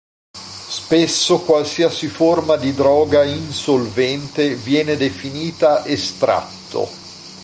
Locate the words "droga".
2.73-3.23